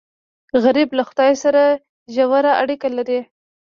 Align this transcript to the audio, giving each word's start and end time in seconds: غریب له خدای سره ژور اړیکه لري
غریب 0.63 0.89
له 0.97 1.03
خدای 1.09 1.33
سره 1.43 1.61
ژور 2.15 2.43
اړیکه 2.61 2.87
لري 2.97 3.19